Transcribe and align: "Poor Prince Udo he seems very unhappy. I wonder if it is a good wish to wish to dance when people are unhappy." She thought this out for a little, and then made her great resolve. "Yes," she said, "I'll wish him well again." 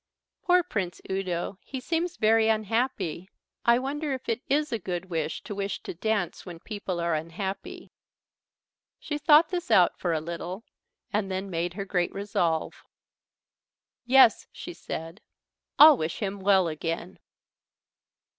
"Poor 0.41 0.63
Prince 0.63 0.99
Udo 1.11 1.59
he 1.63 1.79
seems 1.79 2.17
very 2.17 2.49
unhappy. 2.49 3.29
I 3.65 3.77
wonder 3.77 4.13
if 4.15 4.27
it 4.27 4.41
is 4.49 4.71
a 4.73 4.79
good 4.79 5.11
wish 5.11 5.43
to 5.43 5.53
wish 5.53 5.83
to 5.83 5.93
dance 5.93 6.43
when 6.43 6.59
people 6.59 6.99
are 6.99 7.13
unhappy." 7.13 7.91
She 8.97 9.19
thought 9.19 9.49
this 9.49 9.69
out 9.69 9.99
for 9.99 10.11
a 10.11 10.19
little, 10.19 10.63
and 11.13 11.29
then 11.29 11.51
made 11.51 11.75
her 11.75 11.85
great 11.85 12.11
resolve. 12.15 12.83
"Yes," 14.03 14.47
she 14.51 14.73
said, 14.73 15.21
"I'll 15.77 15.97
wish 15.97 16.17
him 16.17 16.39
well 16.39 16.67
again." 16.67 17.19